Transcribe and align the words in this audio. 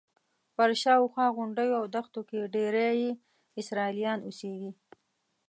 پر 0.55 0.69
شاوخوا 0.81 1.27
غونډیو 1.37 1.79
او 1.79 1.85
دښتو 1.95 2.21
کې 2.29 2.51
ډېری 2.53 2.89
یې 3.01 3.11
اسرائیلیان 3.61 4.19
اوسېږي. 4.23 4.71